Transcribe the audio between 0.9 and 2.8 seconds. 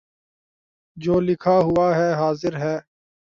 جو لکھا ہوا ہے حاضر ہے